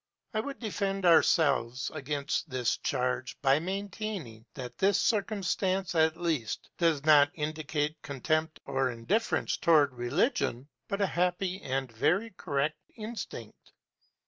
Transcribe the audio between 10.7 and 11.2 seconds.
but a